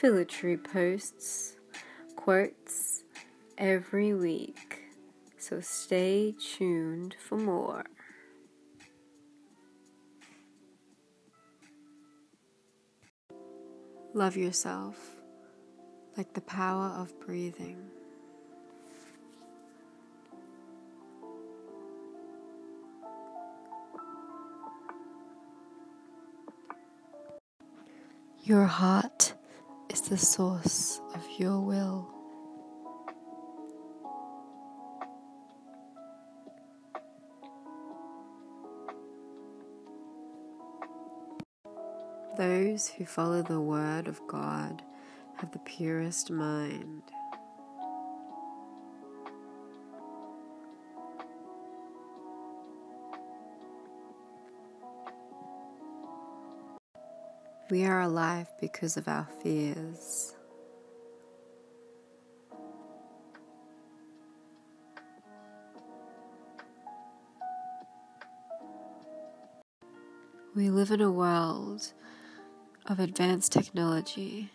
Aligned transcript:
Philitry 0.00 0.62
posts 0.62 1.56
quotes 2.14 3.02
every 3.56 4.14
week, 4.14 4.84
so 5.38 5.60
stay 5.60 6.36
tuned 6.38 7.16
for 7.18 7.36
more. 7.36 7.84
Love 14.14 14.36
yourself 14.36 15.16
like 16.16 16.32
the 16.32 16.42
power 16.42 16.94
of 16.96 17.18
breathing. 17.18 17.82
Your 28.44 28.64
heart 28.64 29.34
the 30.08 30.16
source 30.16 31.02
of 31.14 31.22
your 31.38 31.60
will. 31.60 32.08
Those 42.38 42.88
who 42.88 43.04
follow 43.04 43.42
the 43.42 43.60
word 43.60 44.08
of 44.08 44.26
God 44.26 44.82
have 45.36 45.52
the 45.52 45.58
purest 45.58 46.30
mind. 46.30 47.02
We 57.70 57.84
are 57.84 58.00
alive 58.00 58.46
because 58.62 58.96
of 58.96 59.08
our 59.08 59.28
fears. 59.42 60.34
We 70.56 70.70
live 70.70 70.90
in 70.90 71.02
a 71.02 71.12
world 71.12 71.92
of 72.86 73.00
advanced 73.00 73.52
technology. 73.52 74.50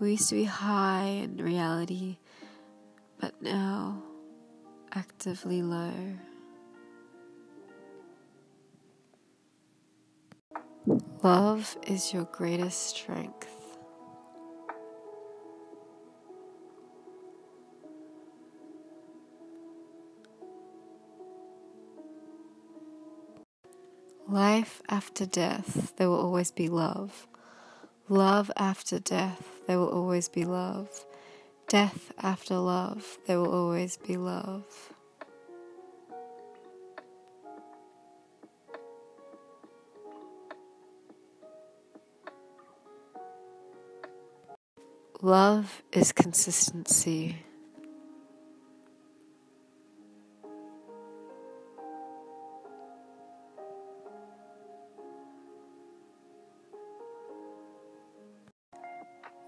We 0.00 0.12
used 0.12 0.30
to 0.30 0.36
be 0.36 0.44
high 0.44 1.04
in 1.04 1.36
reality, 1.36 2.16
but 3.20 3.42
now 3.42 4.02
actively 4.94 5.60
low. 5.60 5.92
Love 11.24 11.76
is 11.84 12.12
your 12.14 12.24
greatest 12.24 12.80
strength. 12.86 13.48
Life 24.28 24.80
after 24.88 25.26
death, 25.26 25.92
there 25.96 26.08
will 26.08 26.20
always 26.20 26.52
be 26.52 26.68
love. 26.68 27.26
Love 28.08 28.52
after 28.56 29.00
death, 29.00 29.42
there 29.66 29.78
will 29.78 29.88
always 29.88 30.28
be 30.28 30.44
love. 30.44 31.04
Death 31.66 32.12
after 32.22 32.58
love, 32.58 33.18
there 33.26 33.40
will 33.40 33.52
always 33.52 33.96
be 33.96 34.16
love. 34.16 34.92
Love 45.20 45.82
is 45.92 46.12
consistency. 46.12 47.44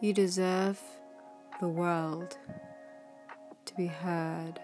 You 0.00 0.12
deserve 0.12 0.80
the 1.60 1.68
world 1.68 2.36
to 3.66 3.74
be 3.76 3.86
heard. 3.86 4.58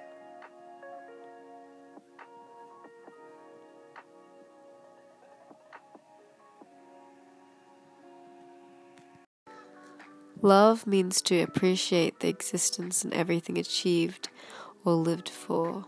Love 10.42 10.86
means 10.86 11.20
to 11.20 11.40
appreciate 11.42 12.20
the 12.20 12.28
existence 12.28 13.04
and 13.04 13.12
everything 13.12 13.58
achieved 13.58 14.28
or 14.84 14.94
lived 14.94 15.28
for. 15.28 15.86